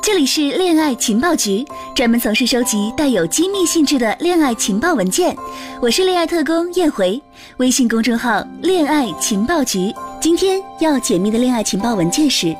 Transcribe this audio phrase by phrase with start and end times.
[0.00, 5.36] 这里是恋爱情报局，专门从事收集带有机密性质的恋爱情报文件。
[5.80, 7.20] 我是恋爱特工燕回，
[7.58, 9.92] 微信公众号“恋爱情报局”。
[10.20, 12.56] 今天要解密的恋爱情报文件是，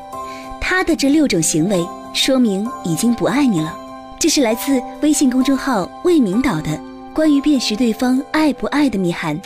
[0.61, 3.75] 他的这六种行为说明已经不爱你了。
[4.19, 6.79] 这是来自微信公众号“魏明导”的
[7.13, 9.39] 关于辨识对方爱不爱的密函。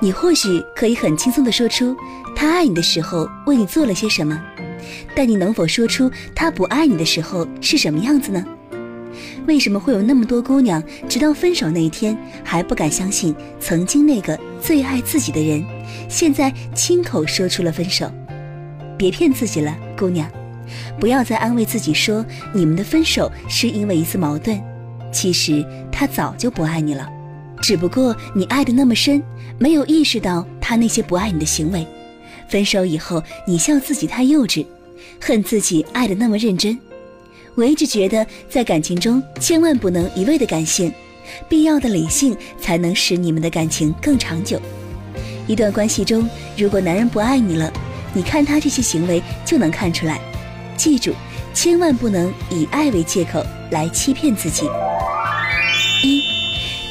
[0.00, 1.94] 你或许可以很轻松地说出
[2.34, 4.36] 他爱你的时候为你做了些什么。
[5.14, 8.44] 但你能否说出他不爱你的时候是什么样子呢？
[9.46, 15.64] 为什么会有那么多姑娘直到分手那一天还不敢相信曾经那个最爱自己的人，
[16.08, 18.10] 现在亲口说出了分手？
[18.96, 20.30] 别骗自己了，姑娘，
[20.98, 24.62] 不要再安慰自己说你们的分手是因为一次矛盾。
[25.12, 27.06] 其实他早就不爱你了，
[27.60, 29.22] 只不过你爱的那么深，
[29.58, 31.86] 没有意识到他那些不爱你的行为。
[32.48, 34.64] 分手以后，你笑自己太幼稚。
[35.20, 36.76] 恨自己爱的那么认真，
[37.54, 40.92] 我一直觉得在感情中千万不能一味的感性，
[41.48, 44.60] 必要的理性才能使你们的感情更长久。
[45.46, 47.72] 一段关系中，如果男人不爱你了，
[48.12, 50.20] 你看他这些行为就能看出来。
[50.76, 51.12] 记住，
[51.54, 54.66] 千万不能以爱为借口来欺骗自己。
[56.02, 56.22] 一，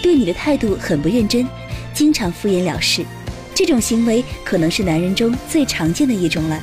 [0.01, 1.45] 对你的态度很不认真，
[1.93, 3.05] 经常敷衍了事，
[3.53, 6.59] 这种行为可能是男人中最常见的一种了。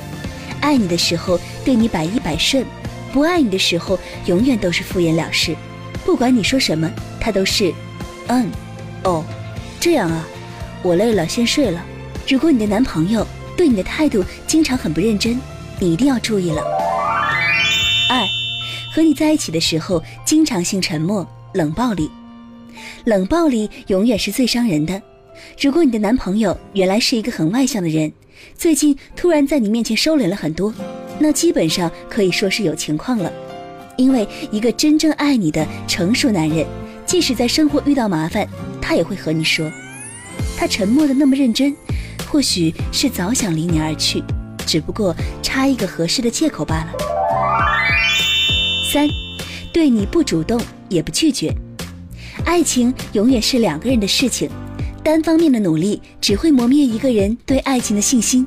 [0.61, 2.65] 爱你的时候对你百依百顺，
[3.13, 5.55] 不爱你的时候永远都是敷衍了事。
[6.05, 7.73] 不管你说什么，他都是，
[8.29, 8.51] 嗯，
[9.05, 9.25] 哦，
[9.79, 10.27] 这样啊，
[10.83, 11.85] 我累了，先睡了。
[12.27, 15.41] 如果你的男朋友对你的态度经常很不认真，
[15.79, 16.63] 你一定要注意了。
[18.11, 18.27] 二，
[18.93, 22.11] 和你在一起的时候经常性沉默、冷暴力，
[23.05, 25.01] 冷暴力永远是最伤人的。
[25.61, 28.13] 如果你的男朋友原来是一个很外向的人，
[28.57, 30.73] 最近突然在你面前收敛了很多，
[31.19, 33.33] 那基本上可以说是有情况了。
[33.97, 36.65] 因为一个真正爱你的成熟男人，
[37.05, 38.47] 即使在生活遇到麻烦，
[38.81, 39.69] 他也会和你说。
[40.57, 41.75] 他沉默的那么认真，
[42.31, 44.23] 或许是早想离你而去，
[44.65, 45.13] 只不过
[45.43, 46.93] 差一个合适的借口罢了。
[48.93, 49.09] 三，
[49.73, 51.53] 对你不主动也不拒绝，
[52.45, 54.49] 爱情永远是两个人的事情。
[55.09, 58.47] 单方面的努力只会磨灭一个人对爱情的信心。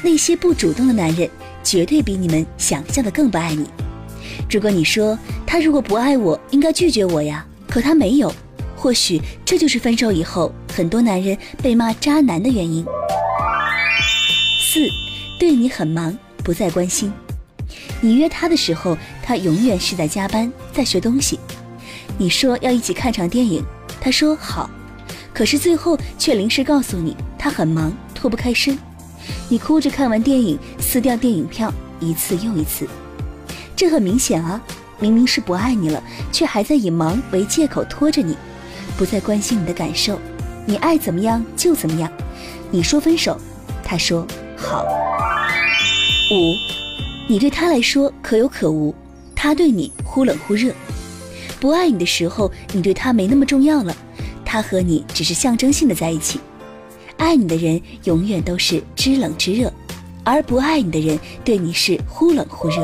[0.00, 1.28] 那些不主动的男人，
[1.64, 3.66] 绝对比你们想象的更不爱你。
[4.48, 8.32] 如果你说他如果不爱我，应该拒绝我呀，可他没有，
[8.76, 12.86] 或许这就是分手以后很多男人被骂渣男的原因。
[14.60, 14.86] 四，
[15.36, 17.12] 对你很忙，不再关心。
[18.00, 21.40] 你约他的时候，他永远是在加班，在学东西。
[22.16, 23.64] 你说要一起看场电影，
[24.00, 24.70] 他说好。
[25.38, 28.76] 可是最后却临时告诉你他很忙脱不开身，
[29.48, 32.88] 你哭着看完电影撕掉电影票一次又一次，
[33.76, 34.60] 这很明显啊，
[34.98, 38.36] 明明是不爱你了，却还在以忙为借口拖着你，
[38.96, 40.18] 不再关心你的感受，
[40.66, 42.10] 你爱怎么样就怎么样，
[42.72, 43.40] 你说分手，
[43.84, 44.84] 他说好。
[46.32, 46.52] 五，
[47.28, 48.92] 你对他来说可有可无，
[49.36, 50.74] 他对你忽冷忽热，
[51.60, 53.94] 不爱你的时候，你对他没那么重要了。
[54.50, 56.40] 他和你只是象征性的在一起，
[57.18, 59.70] 爱你的人永远都是知冷知热，
[60.24, 62.76] 而不爱你的人对你是忽冷忽热。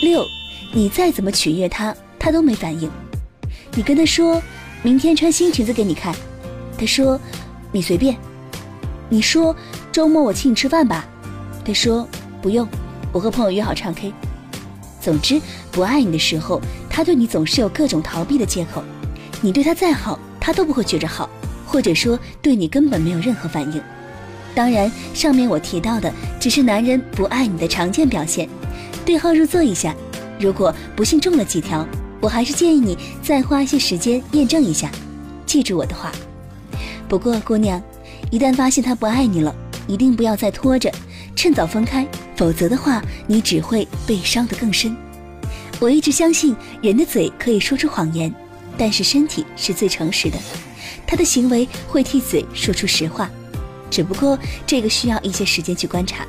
[0.00, 0.24] 六，
[0.72, 2.90] 你再怎么取悦他，他都没反应。
[3.74, 4.42] 你跟他说
[4.82, 6.14] 明天穿新裙子给你看，
[6.78, 7.20] 他说
[7.70, 8.16] 你随便。
[9.10, 9.54] 你说
[9.92, 11.04] 周末我请你吃饭吧，
[11.62, 12.08] 他说
[12.40, 12.66] 不用，
[13.12, 14.10] 我和朋友约好唱 K。
[15.02, 15.38] 总之，
[15.70, 18.82] 不爱你的时候，他对你总是有各种逃避的借口。
[19.44, 21.28] 你对他再好，他都不会觉着好，
[21.66, 23.82] 或者说对你根本没有任何反应。
[24.54, 28.48] 当然，上面我提到的只是男人不爱你的常见表现。
[29.04, 29.92] 对号入座一下，
[30.38, 31.84] 如果不幸中了几条，
[32.20, 34.88] 我还是建议你再花一些时间验证一下。
[35.44, 36.12] 记住我的话。
[37.08, 37.82] 不过，姑娘，
[38.30, 39.52] 一旦发现他不爱你了，
[39.88, 40.88] 一定不要再拖着，
[41.34, 44.96] 趁早分开，否则的话，你只会被伤得更深。
[45.80, 48.32] 我一直相信，人的嘴可以说出谎言。
[48.78, 50.38] 但是身体是最诚实的，
[51.06, 53.30] 他的行为会替嘴说出实话，
[53.90, 56.26] 只不过这个需要一些时间去观察。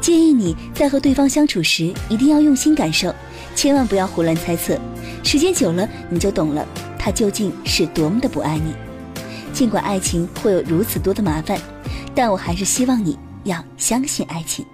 [0.00, 3.14] 建议你在和对方相处时，一定要用心感受，
[3.54, 4.78] 千万不要胡乱猜测。
[5.22, 6.66] 时间久了，你就懂了
[6.98, 8.74] 他究竟是多么的不爱你。
[9.52, 11.58] 尽管爱情会有如此多的麻烦，
[12.14, 14.64] 但我还是希望你要相信爱情。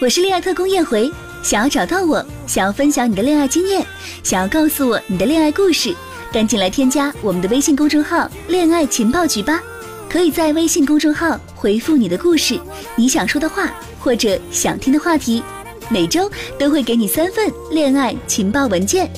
[0.00, 1.10] 我是恋爱特工燕回。
[1.44, 3.86] 想要找到我，想要分享你的恋爱经验，
[4.22, 5.94] 想要告诉我你的恋爱故事，
[6.32, 9.62] 赶紧来添加我们的微信公众号“恋爱情报局”吧！
[10.08, 12.58] 可以在微信公众号回复你的故事，
[12.96, 13.70] 你想说的话。
[14.00, 15.42] 或者想听的话题，
[15.88, 19.10] 每周都会给你三份恋爱情报文件。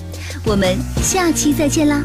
[0.44, 2.04] 我们下期再见啦！